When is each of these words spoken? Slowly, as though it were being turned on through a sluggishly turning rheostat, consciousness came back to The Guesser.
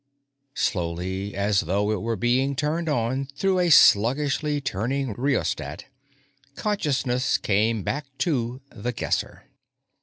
Slowly, 0.55 1.35
as 1.35 1.59
though 1.59 1.91
it 1.91 2.01
were 2.01 2.15
being 2.15 2.55
turned 2.55 2.89
on 2.89 3.27
through 3.35 3.59
a 3.59 3.69
sluggishly 3.69 4.59
turning 4.59 5.13
rheostat, 5.13 5.85
consciousness 6.55 7.37
came 7.37 7.83
back 7.83 8.07
to 8.17 8.61
The 8.71 8.93
Guesser. 8.93 9.43